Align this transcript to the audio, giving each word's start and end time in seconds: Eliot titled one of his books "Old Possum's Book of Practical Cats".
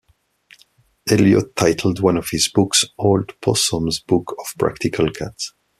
Eliot 1.11 1.55
titled 1.55 1.99
one 1.99 2.17
of 2.17 2.29
his 2.31 2.49
books 2.51 2.85
"Old 2.97 3.39
Possum's 3.39 3.99
Book 3.99 4.35
of 4.39 4.47
Practical 4.57 5.11
Cats". 5.11 5.53